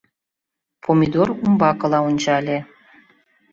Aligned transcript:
Помидор 0.83 1.27
умбакыла 1.43 1.99
ончале. 2.07 2.57